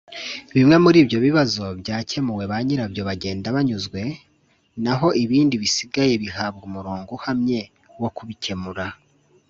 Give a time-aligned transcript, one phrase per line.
[0.55, 4.01] Bimwe muri ibyo bibazo byakemuwe ba nyirabyo bagenda banyuzwe
[4.83, 7.59] naho ibindi bisigaye bihabwa umurongo uhamye
[8.01, 8.85] wo kubikemura